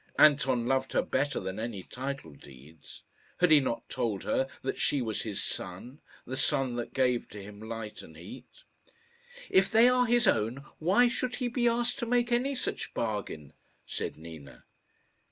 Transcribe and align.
Anton 0.17 0.65
loved 0.65 0.93
her 0.93 1.03
better 1.03 1.39
than 1.39 1.59
any 1.59 1.83
title 1.83 2.31
deeds. 2.33 3.03
Had 3.37 3.51
he 3.51 3.59
not 3.59 3.87
told 3.87 4.23
her 4.23 4.47
that 4.63 4.79
she 4.79 4.99
was 4.99 5.21
his 5.21 5.43
sun 5.43 5.99
the 6.25 6.35
sun 6.35 6.73
that 6.77 6.91
gave 6.95 7.29
to 7.29 7.39
him 7.39 7.59
light 7.61 8.01
and 8.01 8.17
heat? 8.17 8.63
"If 9.47 9.69
they 9.69 9.87
are 9.87 10.07
his 10.07 10.25
own, 10.25 10.65
why 10.79 11.07
should 11.07 11.35
he 11.35 11.49
be 11.49 11.67
asked 11.67 11.99
to 11.99 12.07
make 12.07 12.31
any 12.31 12.55
such 12.55 12.95
bargain?" 12.95 13.53
said 13.85 14.17
Nina. 14.17 14.65